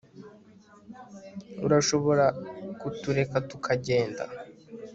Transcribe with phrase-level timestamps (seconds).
[1.65, 2.25] Urashobora
[2.79, 4.23] kutureka tukagenda